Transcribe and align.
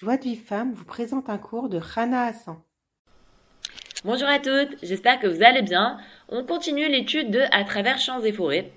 Joie 0.00 0.16
de 0.16 0.22
vie 0.22 0.36
femme 0.36 0.74
vous 0.74 0.84
présente 0.84 1.28
un 1.28 1.38
cours 1.38 1.68
de 1.68 1.76
Rana 1.76 2.26
Hassan. 2.26 2.58
Bonjour 4.04 4.28
à 4.28 4.38
toutes, 4.38 4.76
j'espère 4.80 5.18
que 5.18 5.26
vous 5.26 5.42
allez 5.42 5.62
bien. 5.62 5.98
On 6.28 6.44
continue 6.44 6.88
l'étude 6.88 7.32
de 7.32 7.40
À 7.50 7.64
travers 7.64 7.98
champs 7.98 8.22
et 8.22 8.30
forêts. 8.32 8.70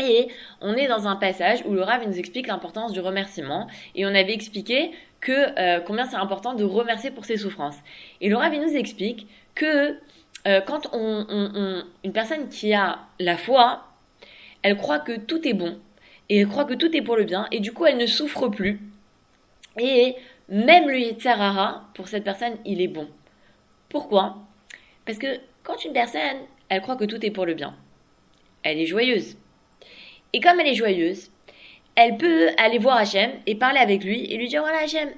Et 0.00 0.28
on 0.60 0.74
est 0.74 0.86
dans 0.86 1.08
un 1.08 1.16
passage 1.16 1.62
où 1.64 1.72
le 1.72 1.80
Rav 1.80 2.06
nous 2.06 2.18
explique 2.18 2.46
l'importance 2.46 2.92
du 2.92 3.00
remerciement 3.00 3.68
et 3.94 4.04
on 4.04 4.10
avait 4.10 4.34
expliqué 4.34 4.90
que 5.22 5.58
euh, 5.58 5.80
combien 5.80 6.04
c'est 6.04 6.16
important 6.16 6.52
de 6.52 6.64
remercier 6.64 7.10
pour 7.10 7.24
ses 7.24 7.38
souffrances. 7.38 7.78
Et 8.20 8.28
le 8.28 8.36
Rav 8.36 8.52
nous 8.54 8.76
explique 8.76 9.26
que 9.54 9.96
euh, 10.46 10.60
quand 10.60 10.90
on, 10.92 11.84
une 12.04 12.12
personne 12.12 12.50
qui 12.50 12.74
a 12.74 12.98
la 13.18 13.38
foi, 13.38 13.84
elle 14.60 14.76
croit 14.76 14.98
que 14.98 15.16
tout 15.18 15.48
est 15.48 15.54
bon 15.54 15.78
et 16.28 16.40
elle 16.40 16.48
croit 16.48 16.66
que 16.66 16.74
tout 16.74 16.94
est 16.94 17.00
pour 17.00 17.16
le 17.16 17.24
bien 17.24 17.46
et 17.50 17.60
du 17.60 17.72
coup 17.72 17.86
elle 17.86 17.96
ne 17.96 18.04
souffre 18.04 18.48
plus. 18.48 18.82
Et 19.78 20.14
même 20.48 20.88
le 20.88 20.98
Yetzerara, 20.98 21.88
pour 21.94 22.08
cette 22.08 22.24
personne, 22.24 22.56
il 22.64 22.80
est 22.80 22.88
bon. 22.88 23.08
Pourquoi? 23.88 24.36
Parce 25.06 25.18
que 25.18 25.38
quand 25.62 25.84
une 25.84 25.92
personne, 25.92 26.38
elle 26.68 26.82
croit 26.82 26.96
que 26.96 27.04
tout 27.04 27.24
est 27.24 27.30
pour 27.30 27.46
le 27.46 27.54
bien, 27.54 27.74
elle 28.62 28.78
est 28.78 28.86
joyeuse. 28.86 29.36
Et 30.32 30.40
comme 30.40 30.60
elle 30.60 30.68
est 30.68 30.74
joyeuse, 30.74 31.30
elle 31.94 32.16
peut 32.16 32.48
aller 32.58 32.78
voir 32.78 32.96
Hachem 32.96 33.30
et 33.46 33.54
parler 33.54 33.78
avec 33.78 34.02
lui 34.04 34.24
et 34.24 34.36
lui 34.36 34.48
dire 34.48 34.62
voilà 34.62 34.78
Hachem, 34.78 35.10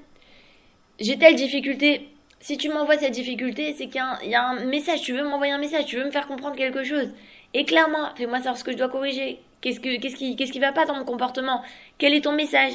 j'ai 1.00 1.18
telle 1.18 1.36
difficulté. 1.36 2.08
Si 2.38 2.58
tu 2.58 2.68
m'envoies 2.68 2.98
cette 2.98 3.14
difficulté, 3.14 3.72
c'est 3.72 3.86
qu'il 3.86 4.02
y, 4.24 4.34
a 4.34 4.44
un 4.44 4.64
message, 4.66 5.00
tu 5.00 5.12
veux 5.12 5.24
m'envoyer 5.24 5.52
un 5.52 5.58
message, 5.58 5.86
tu 5.86 5.96
veux 5.96 6.04
me 6.04 6.10
faire 6.10 6.28
comprendre 6.28 6.54
quelque 6.54 6.84
chose. 6.84 7.12
Éclaire-moi, 7.54 8.12
fais-moi 8.16 8.38
savoir 8.38 8.58
ce 8.58 8.64
que 8.64 8.72
je 8.72 8.76
dois 8.76 8.88
corriger. 8.88 9.40
Qu'est-ce, 9.62 9.80
que, 9.80 9.98
qu'est-ce, 9.98 10.16
qui, 10.16 10.36
qu'est-ce 10.36 10.52
qui 10.52 10.60
va 10.60 10.72
pas 10.72 10.84
dans 10.84 10.94
mon 10.94 11.04
comportement? 11.04 11.62
Quel 11.98 12.12
est 12.12 12.20
ton 12.20 12.32
message? 12.32 12.74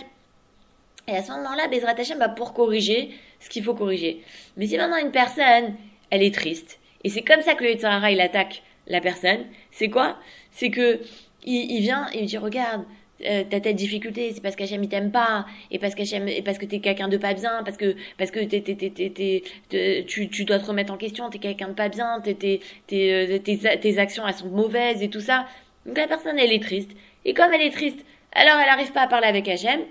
Et 1.07 1.15
à 1.15 1.23
ce 1.23 1.31
moment-là, 1.31 1.67
Bezrat 1.67 1.99
Hashem 1.99 2.19
va 2.19 2.29
pour 2.29 2.53
corriger 2.53 3.09
ce 3.39 3.49
qu'il 3.49 3.63
faut 3.63 3.73
corriger. 3.73 4.21
Mais 4.57 4.67
si 4.67 4.77
maintenant 4.77 4.97
une 4.97 5.11
personne, 5.11 5.75
elle 6.09 6.23
est 6.23 6.33
triste, 6.33 6.79
et 7.03 7.09
c'est 7.09 7.21
comme 7.21 7.41
ça 7.41 7.55
que 7.55 7.63
le 7.63 7.71
Yitzhara, 7.71 8.11
il 8.11 8.21
attaque 8.21 8.63
la 8.87 9.01
personne, 9.01 9.45
c'est 9.71 9.89
quoi? 9.89 10.17
C'est 10.51 10.69
que 10.69 11.01
il, 11.43 11.81
vient 11.81 12.07
et 12.13 12.19
il 12.19 12.25
dit, 12.27 12.37
regarde, 12.37 12.83
euh, 13.25 13.43
t'as 13.49 13.59
telle 13.59 13.75
difficulté, 13.75 14.31
c'est 14.33 14.41
parce 14.41 14.55
qu'Hachem 14.55 14.83
il 14.83 14.89
t'aime 14.89 15.11
pas, 15.11 15.45
et 15.71 15.79
parce 15.79 15.95
qu'Hachem, 15.95 16.27
et 16.27 16.41
parce 16.41 16.57
que 16.57 16.65
t'es 16.65 16.79
quelqu'un 16.79 17.07
de 17.07 17.17
pas 17.17 17.33
bien, 17.33 17.63
parce 17.63 17.77
que 17.77 17.95
parce 18.17 18.31
que 18.31 18.39
t'es, 18.39 18.61
t'es, 18.61 18.75
t'es, 18.75 20.03
tu, 20.07 20.29
tu 20.29 20.45
dois 20.45 20.59
te 20.59 20.65
remettre 20.65 20.93
en 20.93 20.97
question, 20.97 21.29
t'es 21.29 21.39
quelqu'un 21.39 21.69
de 21.69 21.73
pas 21.73 21.89
bien, 21.89 22.19
t'es, 22.21 22.35
t'es, 22.35 22.59
tes, 22.87 23.79
tes 23.79 23.99
actions 23.99 24.27
elles 24.27 24.33
sont 24.33 24.49
mauvaises 24.49 25.01
et 25.01 25.09
tout 25.09 25.19
ça. 25.19 25.47
Donc 25.85 25.97
la 25.97 26.07
personne 26.07 26.37
elle 26.39 26.51
est 26.51 26.61
triste, 26.61 26.91
et 27.25 27.33
comme 27.33 27.53
elle 27.53 27.61
est 27.61 27.71
triste, 27.71 27.99
alors 28.33 28.59
elle 28.59 28.67
n'arrive 28.67 28.91
pas 28.91 29.01
à 29.01 29.07
parler 29.07 29.27
avec 29.27 29.47
Hachem, 29.47 29.81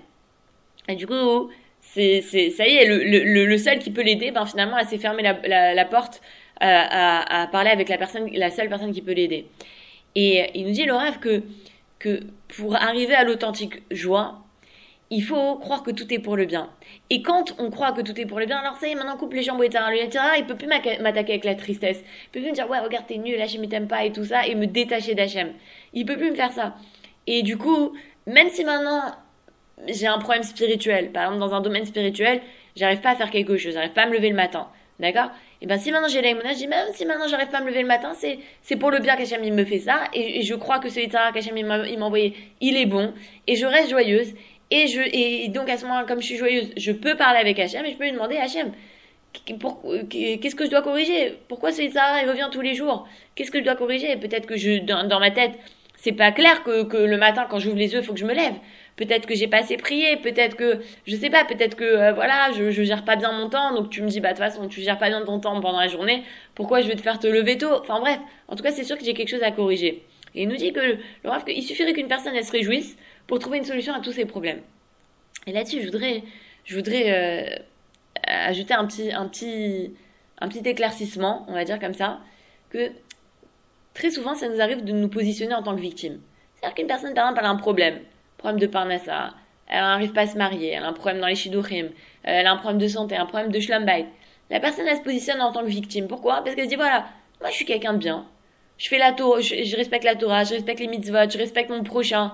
et 0.87 0.95
du 0.95 1.07
coup, 1.07 1.49
c'est, 1.81 2.21
ça 2.21 2.67
y 2.67 2.75
est, 2.75 2.85
le, 2.85 2.97
le, 2.97 3.45
le 3.45 3.57
seul 3.57 3.79
qui 3.79 3.91
peut 3.91 4.01
l'aider, 4.01 4.31
ben 4.31 4.45
finalement, 4.45 4.77
elle 4.77 4.87
s'est 4.87 4.97
fermée 4.97 5.23
la, 5.23 5.73
la, 5.73 5.85
porte 5.85 6.21
à, 6.59 6.67
à, 6.69 7.41
à, 7.41 7.47
parler 7.47 7.69
avec 7.69 7.89
la 7.89 7.97
personne, 7.97 8.29
la 8.33 8.49
seule 8.49 8.69
personne 8.69 8.91
qui 8.91 9.01
peut 9.01 9.13
l'aider. 9.13 9.47
Et 10.15 10.49
il 10.55 10.65
nous 10.65 10.73
dit, 10.73 10.85
le 10.85 10.95
rêve, 10.95 11.19
que, 11.19 11.43
que 11.99 12.21
pour 12.47 12.75
arriver 12.75 13.15
à 13.15 13.23
l'authentique 13.23 13.81
joie, 13.91 14.41
il 15.09 15.21
faut 15.21 15.57
croire 15.57 15.83
que 15.83 15.91
tout 15.91 16.11
est 16.13 16.19
pour 16.19 16.37
le 16.37 16.45
bien. 16.45 16.69
Et 17.09 17.21
quand 17.21 17.53
on 17.59 17.69
croit 17.69 17.91
que 17.91 18.01
tout 18.01 18.19
est 18.19 18.25
pour 18.25 18.39
le 18.39 18.45
bien, 18.45 18.57
alors 18.57 18.77
ça 18.77 18.87
y 18.87 18.91
est, 18.91 18.95
maintenant 18.95 19.17
coupe 19.17 19.33
les 19.33 19.43
jambes, 19.43 19.61
etc. 19.61 19.83
Le 19.89 19.97
etc. 19.97 20.23
Il 20.37 20.45
peut 20.45 20.55
plus 20.55 20.67
m'attaquer 20.67 21.33
avec 21.33 21.43
la 21.43 21.55
tristesse. 21.55 22.01
Il 22.01 22.29
peut 22.31 22.39
plus 22.39 22.49
me 22.49 22.55
dire, 22.55 22.69
ouais, 22.69 22.79
regarde, 22.79 23.05
t'es 23.07 23.17
nul, 23.17 23.39
Hachem, 23.41 23.63
il 23.63 23.69
t'aime 23.69 23.89
pas 23.89 24.05
et 24.05 24.13
tout 24.13 24.23
ça, 24.23 24.47
et 24.47 24.55
me 24.55 24.67
détacher 24.67 25.13
d'Hachem. 25.13 25.51
Il 25.93 26.05
peut 26.05 26.15
plus 26.15 26.31
me 26.31 26.35
faire 26.35 26.53
ça. 26.53 26.75
Et 27.27 27.43
du 27.43 27.57
coup, 27.57 27.91
même 28.25 28.49
si 28.49 28.63
maintenant, 28.63 29.01
j'ai 29.87 30.07
un 30.07 30.17
problème 30.19 30.43
spirituel, 30.43 31.11
par 31.11 31.23
exemple 31.23 31.39
dans 31.39 31.53
un 31.53 31.61
domaine 31.61 31.85
spirituel, 31.85 32.41
j'arrive 32.75 33.01
pas 33.01 33.11
à 33.11 33.15
faire 33.15 33.29
quelque 33.29 33.57
chose, 33.57 33.73
j'arrive 33.73 33.91
pas 33.91 34.03
à 34.03 34.07
me 34.07 34.13
lever 34.13 34.29
le 34.29 34.35
matin, 34.35 34.67
d'accord? 34.99 35.29
Et 35.61 35.67
ben 35.67 35.77
si 35.77 35.91
maintenant 35.91 36.07
j'ai 36.07 36.21
l'aïmona, 36.21 36.53
je 36.53 36.57
dis 36.57 36.67
même 36.67 36.87
si 36.93 37.05
maintenant 37.05 37.27
j'arrive 37.27 37.49
pas 37.49 37.59
à 37.59 37.61
me 37.61 37.67
lever 37.67 37.81
le 37.81 37.87
matin, 37.87 38.13
c'est 38.61 38.75
pour 38.75 38.91
le 38.91 38.99
bien 38.99 39.15
qu'Hachem 39.15 39.43
il 39.43 39.53
me 39.53 39.65
fait 39.65 39.79
ça, 39.79 40.03
et, 40.13 40.41
je 40.41 40.55
crois 40.55 40.79
que 40.79 40.89
ce 40.89 40.99
Yitzhara 40.99 41.31
qu'Hachem 41.31 41.57
il 41.57 41.65
m'a 41.65 42.05
envoyé, 42.05 42.35
il 42.61 42.77
est 42.77 42.85
bon, 42.85 43.13
et 43.47 43.55
je 43.55 43.65
reste 43.65 43.89
joyeuse, 43.89 44.33
et 44.69 44.87
je 44.87 45.01
et 45.01 45.47
donc 45.49 45.69
à 45.69 45.77
ce 45.77 45.85
moment 45.85 46.05
comme 46.05 46.21
je 46.21 46.27
suis 46.27 46.37
joyeuse, 46.37 46.71
je 46.77 46.91
peux 46.91 47.15
parler 47.15 47.39
avec 47.39 47.59
Hachem, 47.59 47.85
et 47.85 47.91
je 47.91 47.97
peux 47.97 48.05
lui 48.05 48.11
demander 48.11 48.37
Hachem, 48.37 48.71
qu'est-ce 49.33 50.55
que 50.55 50.65
je 50.65 50.69
dois 50.69 50.81
corriger? 50.81 51.37
Pourquoi 51.47 51.71
ce 51.71 51.81
Yitzhara 51.81 52.23
il 52.23 52.29
revient 52.29 52.49
tous 52.51 52.61
les 52.61 52.73
jours? 52.73 53.07
Qu'est-ce 53.35 53.51
que 53.51 53.59
je 53.59 53.63
dois 53.63 53.75
corriger? 53.75 54.15
Peut-être 54.17 54.45
que 54.45 54.57
je 54.57 54.79
dans 54.79 55.19
ma 55.19 55.31
tête, 55.31 55.53
c'est 56.01 56.11
pas 56.11 56.31
clair 56.31 56.63
que, 56.63 56.97
le 56.97 57.17
matin 57.17 57.45
quand 57.49 57.59
j'ouvre 57.59 57.77
les 57.77 57.93
yeux, 57.93 57.99
il 57.99 58.05
faut 58.05 58.13
que 58.13 58.19
je 58.19 58.25
me 58.25 58.33
lève 58.33 58.55
peut-être 58.97 59.25
que 59.25 59.33
j'ai 59.33 59.47
pas 59.47 59.59
assez 59.59 59.77
prié, 59.77 60.17
peut-être 60.17 60.55
que 60.55 60.79
je 61.07 61.15
sais 61.15 61.29
pas, 61.29 61.43
peut-être 61.45 61.75
que 61.75 61.83
euh, 61.83 62.13
voilà, 62.13 62.51
je, 62.55 62.69
je 62.69 62.83
gère 62.83 63.03
pas 63.03 63.15
bien 63.15 63.31
mon 63.31 63.49
temps, 63.49 63.73
donc 63.73 63.89
tu 63.89 64.03
me 64.03 64.07
dis 64.07 64.19
bah 64.19 64.33
de 64.33 64.37
toute 64.37 64.43
façon 64.43 64.67
tu 64.67 64.81
gères 64.81 64.99
pas 64.99 65.09
bien 65.09 65.23
ton 65.23 65.39
temps 65.39 65.59
pendant 65.59 65.79
la 65.79 65.87
journée, 65.87 66.23
pourquoi 66.53 66.81
je 66.81 66.87
vais 66.87 66.95
te 66.95 67.01
faire 67.01 67.17
te 67.17 67.25
lever 67.25 67.57
tôt? 67.57 67.73
Enfin 67.79 67.99
bref, 67.99 68.19
en 68.47 68.55
tout 68.55 68.61
cas 68.61 68.71
c'est 68.71 68.83
sûr 68.83 68.97
que 68.97 69.05
j'ai 69.05 69.13
quelque 69.13 69.29
chose 69.29 69.43
à 69.43 69.51
corriger. 69.51 70.03
Et 70.35 70.43
il 70.43 70.49
nous 70.49 70.55
dit 70.55 70.71
que 70.71 70.79
le, 70.79 70.97
le 71.23 71.31
il 71.47 71.63
suffirait 71.63 71.93
qu'une 71.93 72.07
personne 72.07 72.41
se 72.41 72.51
réjouisse 72.51 72.95
pour 73.27 73.39
trouver 73.39 73.57
une 73.57 73.65
solution 73.65 73.93
à 73.93 74.01
tous 74.01 74.11
ses 74.11 74.25
problèmes. 74.25 74.61
Et 75.47 75.51
là-dessus, 75.51 75.81
je 75.81 75.85
voudrais, 75.85 76.23
je 76.65 76.75
voudrais 76.75 77.03
euh, 77.07 77.55
ajouter 78.27 78.73
un 78.73 78.85
petit, 78.85 79.11
un 79.11 79.27
petit, 79.27 79.93
un 80.39 80.47
petit 80.47 80.67
éclaircissement, 80.67 81.45
on 81.47 81.53
va 81.53 81.63
dire 81.63 81.79
comme 81.79 81.93
ça, 81.93 82.19
que 82.69 82.91
très 83.93 84.11
souvent 84.11 84.35
ça 84.35 84.47
nous 84.49 84.61
arrive 84.61 84.83
de 84.83 84.91
nous 84.91 85.09
positionner 85.09 85.53
en 85.53 85.63
tant 85.63 85.75
que 85.75 85.81
victime. 85.81 86.19
C'est-à-dire 86.55 86.75
qu'une 86.75 86.87
personne 86.87 87.13
par 87.13 87.25
exemple 87.25 87.39
elle 87.41 87.47
a 87.47 87.51
un 87.51 87.55
problème, 87.55 87.99
problème 88.37 88.59
de 88.59 88.67
parnassa, 88.67 89.33
elle 89.67 89.81
n'arrive 89.81 90.11
pas 90.11 90.21
à 90.21 90.27
se 90.27 90.37
marier, 90.37 90.71
elle 90.71 90.83
a 90.83 90.87
un 90.87 90.93
problème 90.93 91.21
dans 91.21 91.27
les 91.27 91.35
shidurim, 91.35 91.89
elle 92.23 92.45
a 92.45 92.51
un 92.51 92.57
problème 92.57 92.79
de 92.79 92.87
santé, 92.87 93.15
un 93.15 93.25
problème 93.25 93.51
de 93.51 93.59
schlumbait. 93.59 94.05
La 94.51 94.59
personne, 94.59 94.85
elle 94.85 94.97
se 94.97 95.01
positionne 95.01 95.41
en 95.41 95.53
tant 95.53 95.61
que 95.61 95.69
victime. 95.69 96.09
Pourquoi? 96.09 96.43
Parce 96.43 96.55
qu'elle 96.55 96.65
se 96.65 96.69
dit, 96.69 96.75
voilà, 96.75 97.07
moi 97.39 97.49
je 97.49 97.55
suis 97.55 97.65
quelqu'un 97.65 97.93
de 97.93 97.99
bien. 97.99 98.27
Je 98.77 98.89
fais 98.89 98.97
la 98.97 99.13
Torah, 99.13 99.39
je, 99.39 99.75
respecte 99.77 100.03
la 100.03 100.15
Torah, 100.15 100.43
je 100.43 100.55
respecte 100.55 100.81
les 100.81 100.87
mitzvot, 100.87 101.29
je 101.29 101.37
respecte 101.37 101.69
mon 101.69 101.83
prochain. 101.83 102.33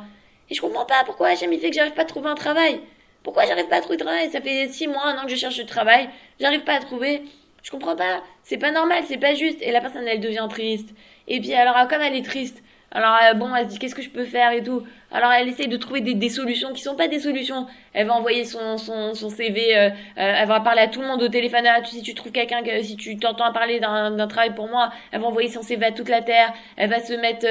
Et 0.49 0.55
je 0.55 0.61
comprends 0.61 0.85
pas 0.85 1.03
pourquoi 1.05 1.27
Hachem 1.27 1.53
il 1.53 1.59
fait 1.59 1.69
que 1.69 1.75
j'arrive 1.75 1.93
pas 1.93 2.01
à 2.01 2.05
trouver 2.05 2.29
un 2.29 2.35
travail. 2.35 2.81
Pourquoi 3.21 3.45
j'arrive 3.45 3.67
pas 3.67 3.75
à 3.75 3.81
trouver 3.81 3.97
de 3.97 4.03
travail? 4.03 4.31
Ça 4.31 4.41
fait 4.41 4.67
six 4.69 4.87
mois, 4.87 5.05
un 5.05 5.17
an 5.19 5.25
que 5.25 5.29
je 5.29 5.35
cherche 5.35 5.57
du 5.57 5.65
travail, 5.65 6.09
j'arrive 6.39 6.63
pas 6.63 6.73
à 6.73 6.79
trouver. 6.79 7.21
Je 7.63 7.71
comprends 7.71 7.95
pas. 7.95 8.21
C'est 8.43 8.57
pas 8.57 8.71
normal, 8.71 9.03
c'est 9.07 9.17
pas 9.17 9.33
juste. 9.33 9.61
Et 9.61 9.71
la 9.71 9.81
personne, 9.81 10.07
elle 10.07 10.21
devient 10.21 10.47
triste. 10.49 10.89
Et 11.27 11.39
puis 11.39 11.53
alors, 11.53 11.87
comme 11.87 12.01
elle 12.01 12.15
est 12.15 12.25
triste, 12.25 12.63
alors 12.91 13.17
euh, 13.21 13.33
bon, 13.33 13.53
elle 13.53 13.65
se 13.65 13.71
dit 13.71 13.79
qu'est-ce 13.79 13.95
que 13.95 14.01
je 14.01 14.09
peux 14.09 14.23
faire 14.23 14.51
et 14.51 14.63
tout? 14.63 14.83
Alors 15.11 15.31
elle 15.31 15.47
essaye 15.49 15.67
de 15.67 15.77
trouver 15.77 16.01
des, 16.01 16.13
des, 16.13 16.29
solutions 16.29 16.71
qui 16.73 16.81
sont 16.81 16.95
pas 16.95 17.07
des 17.07 17.19
solutions. 17.19 17.67
Elle 17.93 18.07
va 18.07 18.13
envoyer 18.13 18.45
son, 18.45 18.77
son, 18.77 19.13
son 19.13 19.29
CV, 19.29 19.77
euh, 19.77 19.89
euh, 19.89 19.91
elle 20.15 20.47
va 20.47 20.61
parler 20.61 20.81
à 20.81 20.87
tout 20.87 21.01
le 21.01 21.07
monde 21.07 21.21
au 21.21 21.27
téléphone. 21.27 21.65
Ah, 21.67 21.83
si 21.83 22.01
tu 22.01 22.13
trouves 22.13 22.31
quelqu'un, 22.31 22.61
si 22.81 22.95
tu 22.95 23.17
t'entends 23.17 23.51
parler 23.51 23.79
d'un 23.79 24.27
travail 24.27 24.55
pour 24.55 24.69
moi, 24.69 24.91
elle 25.11 25.19
va 25.21 25.27
envoyer 25.27 25.49
son 25.49 25.61
CV 25.61 25.85
à 25.85 25.91
toute 25.91 26.09
la 26.09 26.21
terre. 26.21 26.53
Elle 26.77 26.89
va 26.89 27.01
se 27.01 27.13
mettre, 27.13 27.45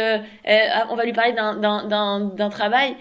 on 0.90 0.96
va 0.96 1.04
lui 1.04 1.12
parler 1.12 1.32
d'un 1.32 2.48
travail 2.50 2.96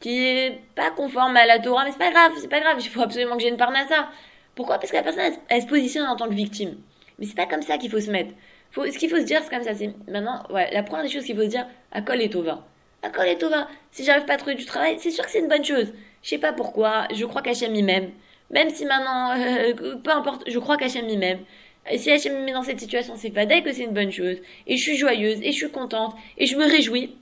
qui 0.00 0.26
est 0.26 0.60
pas 0.76 0.90
conforme 0.90 1.36
à 1.36 1.46
la 1.46 1.58
Torah, 1.58 1.84
mais 1.84 1.90
c'est 1.90 1.98
pas 1.98 2.10
grave, 2.10 2.32
c'est 2.38 2.48
pas 2.48 2.60
grave. 2.60 2.76
Il 2.78 2.88
faut 2.88 3.02
absolument 3.02 3.36
que 3.36 3.42
j'ai 3.42 3.48
une 3.48 3.56
parnassa. 3.56 4.08
Pourquoi? 4.58 4.78
Parce 4.78 4.90
que 4.90 4.96
la 4.96 5.04
personne 5.04 5.22
elle, 5.22 5.38
elle 5.48 5.62
se 5.62 5.68
positionne 5.68 6.06
en 6.06 6.16
tant 6.16 6.28
que 6.28 6.34
victime. 6.34 6.74
Mais 7.18 7.26
c'est 7.26 7.36
pas 7.36 7.46
comme 7.46 7.62
ça 7.62 7.78
qu'il 7.78 7.90
faut 7.90 8.00
se 8.00 8.10
mettre 8.10 8.32
ce 8.74 8.98
qu'il 8.98 9.10
faut 9.10 9.16
se 9.16 9.24
dire, 9.24 9.40
c'est 9.42 9.50
comme 9.50 9.64
ça. 9.64 9.74
C'est 9.74 9.90
maintenant, 10.08 10.44
ouais, 10.50 10.70
la 10.72 10.82
première 10.82 11.04
des 11.04 11.10
choses 11.10 11.24
qu'il 11.24 11.36
faut 11.36 11.42
se 11.42 11.48
dire, 11.48 11.66
à 11.92 12.00
est 12.00 12.32
Tova. 12.32 12.64
À 13.02 13.26
est 13.26 13.36
Tova. 13.36 13.68
Si 13.90 14.04
j'arrive 14.04 14.24
pas 14.24 14.34
à 14.34 14.36
trouver 14.36 14.54
du 14.54 14.64
travail, 14.64 14.96
c'est 14.98 15.10
sûr 15.10 15.24
que 15.24 15.30
c'est 15.30 15.40
une 15.40 15.48
bonne 15.48 15.64
chose. 15.64 15.92
Je 16.22 16.28
sais 16.28 16.38
pas 16.38 16.52
pourquoi. 16.52 17.06
Je 17.14 17.24
crois 17.24 17.42
qu'Hachem 17.42 17.74
y 17.74 17.82
m'aime. 17.82 18.10
Même 18.50 18.70
si 18.70 18.84
maintenant, 18.84 19.32
euh, 19.36 19.96
peu 20.02 20.10
importe, 20.10 20.48
je 20.48 20.58
crois 20.58 20.76
qu'Hachem 20.76 21.08
y 21.08 21.16
m'aime. 21.16 21.40
Et 21.90 21.98
si 21.98 22.10
Hachem 22.10 22.34
me 22.34 22.44
met 22.44 22.52
dans 22.52 22.62
cette 22.62 22.80
situation, 22.80 23.14
c'est 23.16 23.30
pas 23.30 23.46
dès 23.46 23.62
que 23.62 23.72
c'est 23.72 23.84
une 23.84 23.94
bonne 23.94 24.12
chose. 24.12 24.36
Et 24.66 24.76
je 24.76 24.82
suis 24.82 24.96
joyeuse, 24.96 25.40
et 25.42 25.52
je 25.52 25.56
suis 25.56 25.70
contente, 25.70 26.14
et 26.36 26.46
je 26.46 26.56
me 26.56 26.64
réjouis. 26.64 27.16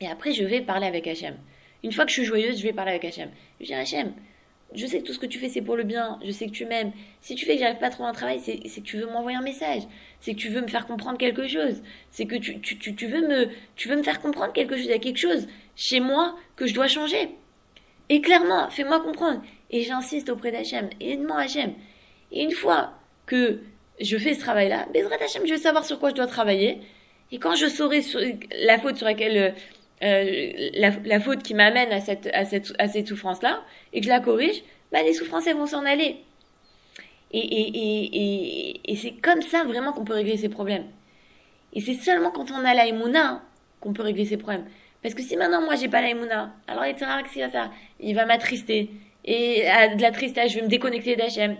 Et 0.00 0.08
après, 0.08 0.32
je 0.32 0.44
vais 0.44 0.60
parler 0.60 0.86
avec 0.86 1.06
Hachem. 1.06 1.36
Une 1.82 1.92
fois 1.92 2.04
que 2.04 2.10
je 2.10 2.16
suis 2.16 2.24
joyeuse, 2.24 2.58
je 2.58 2.62
vais 2.62 2.72
parler 2.72 2.92
avec 2.92 3.04
Hachem. 3.04 3.30
Je 3.60 3.66
dis 3.66 3.74
Hachem, 3.74 4.14
je 4.74 4.86
sais 4.86 5.00
que 5.00 5.06
tout 5.06 5.12
ce 5.12 5.18
que 5.18 5.26
tu 5.26 5.38
fais, 5.38 5.48
c'est 5.48 5.62
pour 5.62 5.76
le 5.76 5.84
bien. 5.84 6.18
Je 6.24 6.30
sais 6.32 6.46
que 6.46 6.52
tu 6.52 6.66
m'aimes. 6.66 6.92
Si 7.20 7.34
tu 7.34 7.46
fais 7.46 7.54
que 7.54 7.60
j'arrive 7.60 7.78
pas 7.78 7.86
à 7.86 7.90
trouver 7.90 8.08
un 8.08 8.12
travail, 8.12 8.40
c'est 8.40 8.58
que 8.58 8.80
tu 8.80 8.98
veux 8.98 9.06
m'envoyer 9.06 9.36
un 9.36 9.42
message. 9.42 9.82
C'est 10.20 10.34
que 10.34 10.38
tu 10.38 10.48
veux 10.48 10.60
me 10.60 10.66
faire 10.66 10.86
comprendre 10.86 11.18
quelque 11.18 11.46
chose. 11.46 11.82
C'est 12.10 12.26
que 12.26 12.36
tu, 12.36 12.60
tu, 12.60 12.76
tu, 12.76 13.06
veux 13.06 13.26
me, 13.26 13.48
tu 13.76 13.88
veux 13.88 13.96
me 13.96 14.02
faire 14.02 14.20
comprendre 14.20 14.52
quelque 14.52 14.76
chose. 14.76 14.84
Il 14.84 14.90
y 14.90 14.94
a 14.94 14.98
quelque 14.98 15.18
chose 15.18 15.46
chez 15.76 16.00
moi 16.00 16.36
que 16.56 16.66
je 16.66 16.74
dois 16.74 16.88
changer. 16.88 17.30
Et 18.08 18.20
clairement, 18.20 18.68
fais-moi 18.70 19.00
comprendre. 19.00 19.42
Et 19.70 19.82
j'insiste 19.82 20.28
auprès 20.28 20.52
d'Hachem. 20.52 20.90
Aide-moi, 21.00 21.40
Hachem. 21.40 21.72
Et 22.32 22.42
une 22.42 22.52
fois 22.52 22.92
que 23.26 23.60
je 24.00 24.18
fais 24.18 24.34
ce 24.34 24.40
travail-là, 24.40 24.86
Bezrat 24.92 25.22
Hachem, 25.22 25.46
je 25.46 25.54
vais 25.54 25.60
savoir 25.60 25.84
sur 25.84 25.98
quoi 25.98 26.10
je 26.10 26.16
dois 26.16 26.26
travailler. 26.26 26.80
Et 27.32 27.38
quand 27.38 27.54
je 27.54 27.66
saurai 27.66 28.02
la 28.64 28.78
faute 28.78 28.96
sur 28.96 29.06
laquelle 29.06 29.54
euh, 30.02 30.70
la, 30.74 31.20
faute 31.20 31.42
qui 31.42 31.54
m'amène 31.54 31.90
à 31.92 32.00
cette, 32.00 32.28
à 32.32 32.44
cette, 32.44 32.72
à 32.78 32.88
souffrance-là, 32.88 33.62
et 33.92 34.00
que 34.00 34.06
je 34.06 34.10
la 34.10 34.20
corrige, 34.20 34.62
bah, 34.92 35.02
les 35.02 35.14
souffrances, 35.14 35.46
elles 35.46 35.56
vont 35.56 35.66
s'en 35.66 35.84
aller. 35.84 36.16
Et, 37.32 37.38
et, 37.38 37.70
et, 37.76 38.92
et, 38.92 38.96
c'est 38.96 39.12
comme 39.12 39.42
ça 39.42 39.64
vraiment 39.64 39.92
qu'on 39.92 40.04
peut 40.04 40.14
régler 40.14 40.36
ces 40.36 40.48
problèmes. 40.48 40.84
Et 41.72 41.80
c'est 41.80 41.94
seulement 41.94 42.30
quand 42.30 42.50
on 42.50 42.64
a 42.64 42.74
la 42.74 42.84
qu'on 43.80 43.92
peut 43.92 44.02
régler 44.02 44.24
ces 44.24 44.36
problèmes. 44.36 44.64
Parce 45.02 45.14
que 45.14 45.22
si 45.22 45.36
maintenant 45.36 45.60
moi 45.60 45.76
j'ai 45.76 45.88
pas 45.88 46.00
la 46.00 46.08
alors 46.66 46.84
il 46.86 46.96
va 46.98 47.48
faire? 47.48 47.70
Il 48.00 48.14
va 48.14 48.26
m'attrister. 48.26 48.90
et 49.24 49.66
à 49.68 49.94
de 49.94 50.00
la 50.00 50.10
tristesse, 50.10 50.52
je 50.52 50.56
vais 50.56 50.62
me 50.62 50.68
déconnecter 50.68 51.16
d'Hachem. 51.16 51.56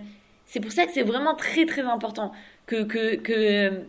C'est 0.46 0.60
pour 0.60 0.72
ça 0.72 0.86
que 0.86 0.92
c'est 0.92 1.02
vraiment 1.02 1.34
très 1.34 1.66
très 1.66 1.82
important 1.82 2.32
que, 2.66 2.84
que, 2.84 3.16
que 3.16 3.82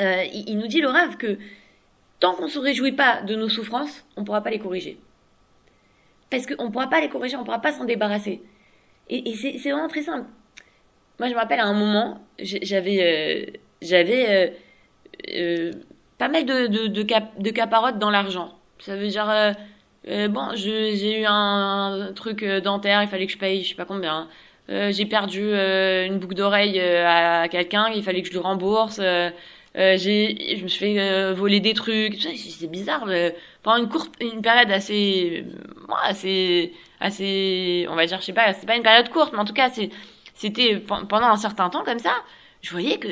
euh, 0.00 0.24
il 0.32 0.58
nous 0.58 0.66
dit 0.66 0.80
le 0.80 0.88
rave 0.88 1.16
que 1.16 1.38
tant 2.20 2.34
qu'on 2.34 2.44
ne 2.44 2.50
se 2.50 2.58
réjouit 2.58 2.92
pas 2.92 3.22
de 3.22 3.34
nos 3.34 3.48
souffrances, 3.48 4.04
on 4.16 4.20
ne 4.20 4.26
pourra 4.26 4.42
pas 4.42 4.50
les 4.50 4.58
corriger. 4.58 4.98
Parce 6.30 6.46
qu'on 6.46 6.66
ne 6.66 6.70
pourra 6.70 6.88
pas 6.88 7.00
les 7.00 7.08
corriger, 7.08 7.36
on 7.36 7.40
ne 7.40 7.44
pourra 7.44 7.60
pas 7.60 7.72
s'en 7.72 7.84
débarrasser. 7.84 8.42
Et, 9.08 9.34
c'est 9.34 9.70
vraiment 9.70 9.88
très 9.88 10.02
simple. 10.02 10.28
Moi, 11.18 11.28
je 11.28 11.34
me 11.34 11.38
rappelle 11.38 11.58
à 11.58 11.66
un 11.66 11.74
moment, 11.74 12.20
j'avais 12.38 13.00
euh, 13.02 13.58
j'avais 13.82 14.30
euh, 14.30 14.50
euh, 15.34 15.72
pas 16.16 16.28
mal 16.28 16.44
de, 16.44 16.68
de, 16.68 16.86
de, 16.86 17.02
cap, 17.02 17.38
de 17.38 17.50
caparottes 17.50 17.98
dans 17.98 18.10
l'argent. 18.10 18.54
Ça 18.78 18.96
veut 18.96 19.08
dire, 19.08 19.26
bon, 20.06 20.50
j'ai 20.54 21.20
eu 21.20 21.24
un, 21.26 22.08
un, 22.08 22.12
truc 22.12 22.44
dentaire, 22.44 23.02
il 23.02 23.08
fallait 23.08 23.26
que 23.26 23.32
je 23.32 23.38
paye, 23.38 23.62
je 23.62 23.70
sais 23.70 23.74
pas 23.74 23.84
combien. 23.84 24.28
j'ai 24.68 25.04
perdu 25.04 25.52
une 25.52 26.18
boucle 26.18 26.34
d'oreille 26.34 26.80
à, 26.80 27.48
quelqu'un, 27.48 27.88
il 27.94 28.02
fallait 28.02 28.22
que 28.22 28.28
je 28.28 28.32
lui 28.32 28.38
rembourse. 28.38 29.00
J'ai, 29.74 30.56
je 30.56 30.62
me 30.62 30.68
suis 30.68 30.94
fait 30.94 31.32
voler 31.32 31.60
des 31.60 31.74
trucs. 31.74 32.20
C'est 32.20 32.70
bizarre. 32.70 33.06
pendant 33.62 33.82
une 33.82 33.88
courte, 33.88 34.12
une 34.20 34.42
période 34.42 34.70
assez, 34.70 35.44
assez, 36.02 36.72
assez, 37.00 37.86
on 37.88 37.94
va 37.94 38.06
dire, 38.06 38.20
je 38.20 38.26
sais 38.26 38.32
pas, 38.32 38.52
c'est 38.52 38.66
pas 38.66 38.76
une 38.76 38.82
période 38.82 39.08
courte, 39.10 39.32
mais 39.32 39.38
en 39.38 39.44
tout 39.44 39.52
cas, 39.52 39.70
c'est, 39.70 39.90
c'était 40.34 40.76
pendant 40.78 41.26
un 41.26 41.36
certain 41.36 41.70
temps 41.70 41.84
comme 41.84 41.98
ça. 41.98 42.14
Je 42.62 42.70
voyais 42.70 42.98
que 42.98 43.08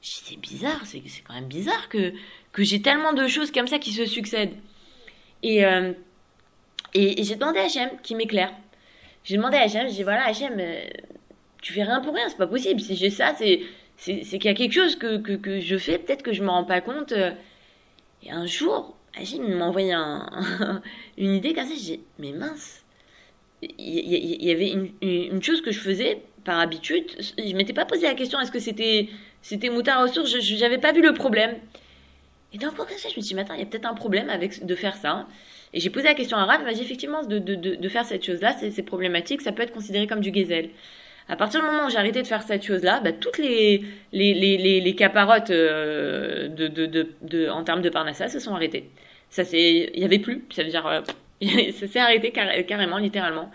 c'est 0.00 0.38
bizarre, 0.38 0.80
c'est 0.84 1.02
quand 1.26 1.34
même 1.34 1.48
bizarre 1.48 1.88
que, 1.88 2.12
que 2.52 2.62
j'ai 2.62 2.80
tellement 2.82 3.12
de 3.12 3.26
choses 3.26 3.50
comme 3.50 3.66
ça 3.66 3.78
qui 3.78 3.92
se 3.92 4.06
succèdent. 4.06 4.54
Et, 5.42 5.64
euh, 5.64 5.92
et, 6.94 7.22
j'ai 7.22 7.36
demandé 7.36 7.58
à 7.58 7.64
Hachem 7.64 7.90
qui 8.02 8.14
m'éclaire. 8.14 8.52
J'ai 9.24 9.36
demandé 9.36 9.56
à 9.56 9.62
Hachem, 9.62 9.86
j'ai 9.88 9.94
dit 9.94 10.02
voilà 10.02 10.26
Hachem, 10.26 10.56
euh, 10.58 10.84
tu 11.62 11.72
fais 11.72 11.82
rien 11.82 12.00
pour 12.00 12.14
rien, 12.14 12.28
c'est 12.28 12.38
pas 12.38 12.46
possible. 12.46 12.80
Si 12.80 12.96
j'ai 12.96 13.10
ça, 13.10 13.34
c'est 13.36 13.60
c'est 13.98 14.22
qu'il 14.22 14.44
y 14.44 14.48
a 14.48 14.54
quelque 14.54 14.72
chose 14.72 14.96
que, 14.96 15.18
que, 15.18 15.60
je 15.60 15.76
fais, 15.76 15.98
peut-être 15.98 16.22
que 16.22 16.32
je 16.32 16.42
me 16.42 16.48
rends 16.48 16.64
pas 16.64 16.80
compte. 16.80 17.12
Euh. 17.12 17.32
Et 18.22 18.30
un 18.30 18.46
jour, 18.46 18.96
Hachem 19.18 19.42
m'a 19.56 19.66
envoyé 19.66 19.92
un, 19.92 20.80
une 21.18 21.34
idée 21.34 21.52
comme 21.52 21.66
ça, 21.66 21.74
j'ai 21.76 22.00
mais 22.18 22.32
mince, 22.32 22.84
il 23.62 24.44
y, 24.44 24.50
avait 24.52 24.70
une, 24.70 25.42
chose 25.42 25.62
que 25.62 25.72
je 25.72 25.80
faisais 25.80 26.22
par 26.44 26.60
habitude. 26.60 27.04
Je 27.36 27.54
m'étais 27.54 27.72
pas 27.72 27.84
posé 27.84 28.02
la 28.06 28.14
question 28.14 28.38
est-ce 28.40 28.52
que 28.52 28.60
c'était 28.60 29.08
c'était 29.42 29.68
moutard 29.68 30.02
ressource, 30.02 30.40
je 30.40 30.60
n'avais 30.60 30.78
pas 30.78 30.92
vu 30.92 31.02
le 31.02 31.12
problème. 31.12 31.56
Et 32.52 32.58
d'un 32.58 32.70
coup, 32.70 32.76
comme 32.76 32.96
ça, 32.96 33.08
je 33.08 33.16
me 33.16 33.20
suis 33.20 33.34
dit, 33.34 33.40
attends, 33.40 33.54
il 33.54 33.60
y 33.60 33.62
a 33.62 33.66
peut-être 33.66 33.86
un 33.86 33.94
problème 33.94 34.30
avec 34.30 34.64
de 34.64 34.74
faire 34.74 34.96
ça. 34.96 35.26
Et 35.74 35.80
j'ai 35.80 35.90
posé 35.90 36.06
la 36.06 36.14
question 36.14 36.38
à 36.38 36.56
il 36.58 36.64
m'a 36.64 36.72
dit 36.72 36.80
effectivement, 36.80 37.22
de, 37.24 37.38
de, 37.38 37.54
de, 37.54 37.74
de 37.74 37.88
faire 37.88 38.06
cette 38.06 38.24
chose-là, 38.24 38.56
c'est 38.58 38.82
problématique, 38.82 39.42
ça 39.42 39.52
peut 39.52 39.62
être 39.62 39.72
considéré 39.72 40.06
comme 40.06 40.20
du 40.20 40.30
gazelle. 40.30 40.70
À 41.28 41.36
partir 41.36 41.60
du 41.60 41.66
moment 41.66 41.86
où 41.86 41.90
j'ai 41.90 41.98
arrêté 41.98 42.22
de 42.22 42.26
faire 42.26 42.42
cette 42.42 42.64
chose-là, 42.64 43.00
bah, 43.00 43.12
toutes 43.12 43.38
les, 43.38 43.84
les, 44.12 44.34
les, 44.34 44.56
les, 44.56 44.80
les 44.80 44.94
caparottes 44.94 45.50
euh, 45.50 46.48
de, 46.48 46.68
de, 46.68 46.86
de, 46.86 47.08
de, 47.22 47.48
en 47.48 47.64
termes 47.64 47.82
de 47.82 47.90
parnassa 47.90 48.28
se 48.28 48.38
sont 48.40 48.54
arrêtées. 48.54 48.90
Ça 49.30 49.44
c'est, 49.44 49.90
il 49.92 50.00
y 50.00 50.04
avait 50.04 50.18
plus, 50.18 50.44
ça 50.50 50.62
veut 50.62 50.70
dire, 50.70 50.86
euh, 50.86 51.02
ça 51.72 51.86
s'est 51.86 52.00
arrêté 52.00 52.32
carrément, 52.32 52.98
littéralement. 52.98 53.50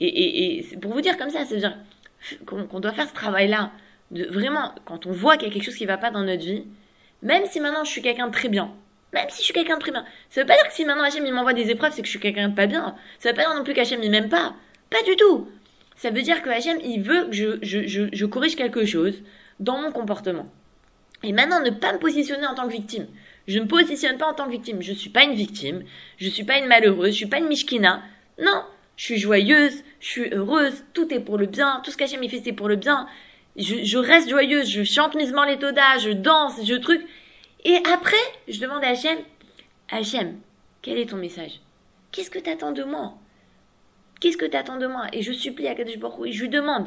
Et, 0.00 0.06
et, 0.06 0.58
et 0.60 0.76
pour 0.78 0.92
vous 0.92 1.02
dire 1.02 1.18
comme 1.18 1.30
ça, 1.30 1.44
ça 1.44 1.54
veut 1.54 1.60
dire 1.60 1.76
qu'on 2.46 2.80
doit 2.80 2.92
faire 2.92 3.08
ce 3.08 3.14
travail-là 3.14 3.70
vraiment, 4.10 4.74
quand 4.84 5.06
on 5.06 5.12
voit 5.12 5.36
qu'il 5.36 5.48
y 5.48 5.50
a 5.50 5.54
quelque 5.54 5.64
chose 5.64 5.76
qui 5.76 5.86
va 5.86 5.98
pas 5.98 6.10
dans 6.10 6.22
notre 6.22 6.44
vie, 6.44 6.64
même 7.22 7.44
si 7.46 7.60
maintenant 7.60 7.84
je 7.84 7.90
suis 7.90 8.02
quelqu'un 8.02 8.28
de 8.28 8.32
très 8.32 8.48
bien, 8.48 8.72
même 9.12 9.26
si 9.28 9.38
je 9.38 9.44
suis 9.44 9.54
quelqu'un 9.54 9.76
de 9.76 9.80
très 9.80 9.92
bien, 9.92 10.04
ça 10.30 10.40
veut 10.40 10.46
pas 10.46 10.54
dire 10.54 10.66
que 10.66 10.72
si 10.72 10.84
maintenant 10.84 11.04
Hachem 11.04 11.24
il 11.26 11.32
m'envoie 11.32 11.52
des 11.52 11.70
épreuves, 11.70 11.92
c'est 11.92 12.02
que 12.02 12.06
je 12.06 12.12
suis 12.12 12.20
quelqu'un 12.20 12.48
de 12.48 12.54
pas 12.54 12.66
bien. 12.66 12.94
Ça 13.18 13.30
veut 13.30 13.36
pas 13.36 13.42
dire 13.42 13.54
non 13.54 13.64
plus 13.64 13.74
qu'Hachem 13.74 14.02
il 14.02 14.10
m'aime 14.10 14.28
pas. 14.28 14.54
Pas 14.90 15.02
du 15.02 15.16
tout. 15.16 15.48
Ça 16.00 16.10
veut 16.10 16.22
dire 16.22 16.42
que 16.42 16.48
Hachem 16.48 16.78
il 16.82 17.02
veut 17.02 17.26
que 17.26 17.32
je, 17.32 17.58
je, 17.62 17.86
je, 17.86 18.02
je 18.10 18.26
corrige 18.26 18.56
quelque 18.56 18.84
chose 18.84 19.22
dans 19.58 19.80
mon 19.80 19.92
comportement. 19.92 20.46
Et 21.22 21.32
maintenant, 21.32 21.60
ne 21.60 21.70
pas 21.70 21.92
me 21.92 21.98
positionner 21.98 22.46
en 22.46 22.54
tant 22.54 22.66
que 22.66 22.72
victime. 22.72 23.06
Je 23.46 23.58
ne 23.58 23.64
me 23.64 23.68
positionne 23.68 24.16
pas 24.16 24.26
en 24.26 24.32
tant 24.32 24.46
que 24.46 24.52
victime. 24.52 24.80
Je 24.80 24.94
suis 24.94 25.10
pas 25.10 25.24
une 25.24 25.34
victime. 25.34 25.84
Je 26.16 26.28
suis 26.30 26.44
pas 26.44 26.58
une 26.58 26.66
malheureuse. 26.66 27.10
Je 27.10 27.16
suis 27.16 27.26
pas 27.26 27.38
une 27.38 27.48
mishkina. 27.48 28.02
Non. 28.40 28.64
Je 28.96 29.04
suis 29.04 29.18
joyeuse. 29.18 29.82
Je 30.00 30.06
suis 30.06 30.30
heureuse. 30.32 30.84
Tout 30.94 31.12
est 31.12 31.20
pour 31.20 31.36
le 31.36 31.44
bien. 31.44 31.82
Tout 31.84 31.90
ce 31.90 31.98
qu'Hachem 31.98 32.26
fait, 32.30 32.40
c'est 32.42 32.52
pour 32.52 32.68
le 32.68 32.76
bien 32.76 33.06
je, 33.56 33.98
reste 33.98 34.28
joyeuse, 34.28 34.68
je 34.68 34.84
chante 34.84 35.14
Misement 35.14 35.44
les 35.44 35.58
Toda, 35.58 35.98
je 35.98 36.10
danse, 36.10 36.64
je 36.64 36.74
truc. 36.74 37.06
Et 37.64 37.76
après, 37.92 38.16
je 38.48 38.60
demande 38.60 38.82
à 38.84 38.88
Hachem, 38.88 39.18
Hachem, 39.90 40.38
quel 40.82 40.98
est 40.98 41.10
ton 41.10 41.16
message? 41.16 41.60
Qu'est-ce 42.12 42.30
que 42.30 42.38
t'attends 42.38 42.72
de 42.72 42.84
moi? 42.84 43.14
Qu'est-ce 44.20 44.36
que 44.36 44.46
t'attends 44.46 44.76
de 44.76 44.86
moi? 44.86 45.06
Et 45.12 45.22
je 45.22 45.32
supplie 45.32 45.66
à 45.66 45.74
Kadosh 45.74 45.96
et 46.26 46.32
je 46.32 46.42
lui 46.42 46.48
demande, 46.48 46.86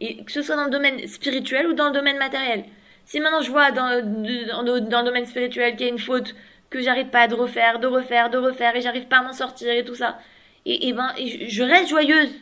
et 0.00 0.24
que 0.24 0.32
ce 0.32 0.42
soit 0.42 0.56
dans 0.56 0.64
le 0.64 0.70
domaine 0.70 1.06
spirituel 1.06 1.68
ou 1.68 1.72
dans 1.72 1.86
le 1.86 1.92
domaine 1.92 2.18
matériel. 2.18 2.64
Si 3.04 3.20
maintenant 3.20 3.40
je 3.40 3.50
vois 3.50 3.70
dans, 3.70 4.02
dans, 4.02 4.80
dans 4.80 5.00
le 5.00 5.06
domaine 5.06 5.26
spirituel 5.26 5.76
qu'il 5.76 5.86
y 5.86 5.88
a 5.88 5.92
une 5.92 5.98
faute 5.98 6.34
que 6.70 6.80
j'arrive 6.80 7.06
pas 7.06 7.20
à 7.20 7.26
refaire, 7.28 7.78
de 7.78 7.86
refaire, 7.86 8.28
de 8.30 8.38
refaire, 8.38 8.74
et 8.74 8.80
j'arrive 8.80 9.06
pas 9.06 9.18
à 9.18 9.22
m'en 9.22 9.32
sortir 9.32 9.70
et 9.70 9.84
tout 9.84 9.94
ça, 9.94 10.18
et, 10.64 10.88
et 10.88 10.92
ben, 10.92 11.14
je 11.16 11.62
reste 11.62 11.88
joyeuse. 11.88 12.34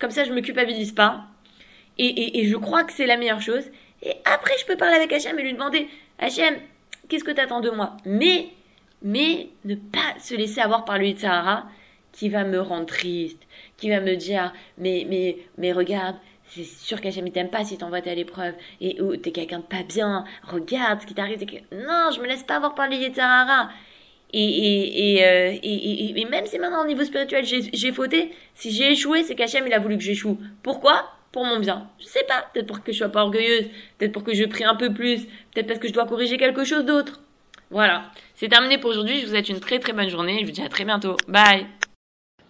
Comme 0.00 0.10
ça, 0.10 0.22
je 0.22 0.32
me 0.32 0.40
culpabilise 0.40 0.92
pas 0.92 1.24
et, 1.98 2.06
et, 2.06 2.40
et 2.40 2.44
je 2.46 2.56
crois 2.56 2.84
que 2.84 2.92
c'est 2.92 3.06
la 3.06 3.16
meilleure 3.16 3.40
chose. 3.40 3.64
Et 4.02 4.12
après, 4.24 4.54
je 4.60 4.64
peux 4.64 4.76
parler 4.76 4.94
avec 4.94 5.12
Hachem 5.12 5.36
et 5.38 5.42
lui 5.42 5.54
demander, 5.54 5.88
Hachem, 6.20 6.54
qu'est-ce 7.08 7.24
que 7.24 7.32
tu 7.32 7.40
attends 7.40 7.60
de 7.60 7.70
moi? 7.70 7.96
Mais, 8.04 8.48
mais 9.02 9.48
ne 9.64 9.74
pas 9.74 10.18
se 10.20 10.36
laisser 10.36 10.60
avoir 10.60 10.84
par 10.84 10.98
lui 10.98 11.14
de 11.14 11.18
Sahara 11.18 11.64
qui 12.18 12.28
va 12.28 12.42
me 12.44 12.60
rendre 12.60 12.86
triste, 12.86 13.40
qui 13.76 13.90
va 13.90 14.00
me 14.00 14.16
dire, 14.16 14.52
mais, 14.76 15.06
mais, 15.08 15.36
mais 15.56 15.72
regarde, 15.72 16.16
c'est 16.48 16.64
sûr 16.64 17.00
qu'Hachem 17.00 17.26
il 17.26 17.32
t'aime 17.32 17.50
pas 17.50 17.64
si 17.64 17.78
t'envoies 17.78 18.06
à 18.08 18.14
l'épreuve 18.14 18.54
et 18.80 19.00
ou 19.00 19.16
t'es 19.16 19.30
quelqu'un 19.30 19.60
de 19.60 19.64
pas 19.64 19.84
bien, 19.84 20.24
regarde 20.42 21.00
ce 21.00 21.06
qui 21.06 21.14
t'arrive. 21.14 21.38
Non, 21.72 22.10
je 22.14 22.20
me 22.20 22.26
laisse 22.26 22.42
pas 22.42 22.56
avoir 22.56 22.74
par 22.74 22.88
de 22.88 23.14
Sahara. 23.14 23.70
Et, 24.32 24.42
et, 24.42 25.14
et, 25.14 25.24
euh, 25.24 25.56
et, 25.62 26.20
et, 26.20 26.24
même 26.26 26.44
si 26.44 26.58
maintenant 26.58 26.82
au 26.82 26.86
niveau 26.86 27.04
spirituel 27.04 27.44
j'ai 27.46 27.92
fauté, 27.92 28.32
si 28.54 28.72
j'ai 28.72 28.92
échoué, 28.92 29.22
c'est 29.22 29.34
qu'Hachem 29.34 29.66
il 29.66 29.72
a 29.72 29.78
voulu 29.78 29.96
que 29.96 30.02
j'échoue. 30.02 30.38
Pourquoi? 30.62 31.08
Pour 31.30 31.44
mon 31.44 31.60
bien. 31.60 31.88
Je 32.00 32.06
sais 32.06 32.24
pas, 32.26 32.46
peut-être 32.52 32.66
pour 32.66 32.82
que 32.82 32.92
je 32.92 32.98
sois 32.98 33.10
pas 33.10 33.22
orgueilleuse, 33.22 33.68
peut-être 33.96 34.12
pour 34.12 34.24
que 34.24 34.34
je 34.34 34.44
prie 34.44 34.64
un 34.64 34.74
peu 34.74 34.92
plus, 34.92 35.24
peut-être 35.52 35.66
parce 35.66 35.78
que 35.78 35.88
je 35.88 35.92
dois 35.92 36.06
corriger 36.06 36.36
quelque 36.36 36.64
chose 36.64 36.84
d'autre. 36.84 37.20
Voilà, 37.70 38.10
c'est 38.34 38.48
terminé 38.48 38.78
pour 38.78 38.90
aujourd'hui. 38.90 39.20
Je 39.20 39.26
vous 39.26 39.30
souhaite 39.30 39.48
une 39.48 39.60
très 39.60 39.78
très 39.78 39.92
bonne 39.92 40.08
journée. 40.08 40.38
Je 40.40 40.46
vous 40.46 40.52
dis 40.52 40.62
à 40.62 40.68
très 40.68 40.84
bientôt. 40.84 41.16
Bye. 41.28 41.66